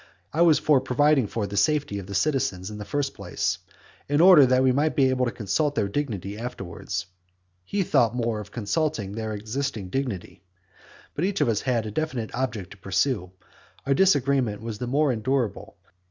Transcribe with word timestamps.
I 0.33 0.41
was 0.41 0.57
for 0.57 0.81
providing 0.81 1.27
for 1.27 1.45
the 1.45 1.55
safety 1.55 1.99
of 1.99 2.07
the 2.07 2.15
citizens 2.15 2.71
in 2.71 2.79
the 2.79 2.85
first 2.85 3.13
place, 3.13 3.59
in 4.09 4.19
order 4.19 4.47
that 4.47 4.63
we 4.63 4.71
might 4.71 4.95
be 4.95 5.09
able 5.11 5.25
to 5.27 5.31
consult 5.31 5.75
their 5.75 5.87
dignity 5.87 6.39
afterwards. 6.39 7.05
He 7.63 7.83
thought 7.83 8.15
more 8.15 8.39
of 8.39 8.49
consulting 8.49 9.11
their 9.11 9.33
existing 9.33 9.89
dignity. 9.91 10.41
But 11.13 11.21
because 11.21 11.29
each 11.29 11.41
of 11.41 11.49
us 11.49 11.61
had 11.61 11.85
a 11.85 11.91
definite 11.91 12.33
object 12.33 12.71
to 12.71 12.77
pursue, 12.77 13.31
our 13.85 13.93
disagreement 13.93 14.63
was 14.63 14.79
the 14.79 14.87
more 14.87 15.11
endurable. 15.13 15.77